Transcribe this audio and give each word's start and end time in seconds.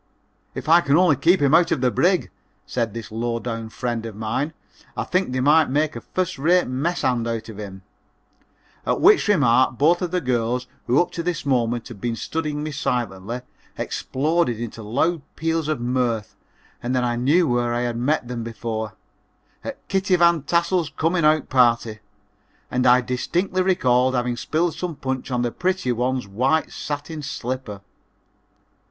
"If 0.55 0.67
I 0.67 0.81
can 0.81 0.97
only 0.97 1.15
keep 1.15 1.39
him 1.43 1.53
out 1.53 1.69
of 1.71 1.79
the 1.79 1.91
brig," 1.91 2.31
said 2.65 2.95
this 2.95 3.11
low 3.11 3.37
down 3.37 3.69
friend 3.69 4.03
of 4.07 4.15
mine, 4.15 4.51
"I 4.97 5.03
think 5.03 5.31
they 5.31 5.41
might 5.41 5.69
make 5.69 5.95
a 5.95 6.01
first 6.01 6.39
rate 6.39 6.65
mess 6.67 7.03
hand 7.03 7.27
out 7.27 7.49
of 7.49 7.59
him," 7.59 7.83
at 8.83 8.99
which 8.99 9.27
remark 9.27 9.77
both 9.77 10.01
of 10.01 10.09
the 10.09 10.19
girls, 10.19 10.65
who 10.87 10.99
up 10.99 11.11
to 11.11 11.21
this 11.21 11.45
moment 11.45 11.87
had 11.87 12.01
been 12.01 12.15
studying 12.15 12.63
me 12.63 12.71
silently, 12.71 13.41
exploded 13.77 14.59
into 14.59 14.81
loud 14.81 15.21
peals 15.35 15.67
of 15.67 15.79
mirth 15.79 16.35
and 16.81 16.95
then 16.95 17.03
I 17.03 17.15
knew 17.15 17.47
where 17.47 17.71
I 17.71 17.81
had 17.81 17.95
met 17.95 18.27
them 18.27 18.43
before 18.43 18.95
at 19.63 19.87
Kitty 19.87 20.15
Van 20.15 20.41
Tassel's 20.41 20.89
coming 20.89 21.25
out 21.25 21.47
party, 21.47 21.99
and 22.71 22.87
I 22.87 23.01
distinctly 23.01 23.61
recalled 23.61 24.15
having 24.15 24.35
spilled 24.35 24.73
some 24.73 24.95
punch 24.95 25.29
on 25.29 25.43
the 25.43 25.51
prettier 25.51 25.93
one's 25.93 26.27
white 26.27 26.71
satin 26.71 27.21
slipper. 27.21 27.81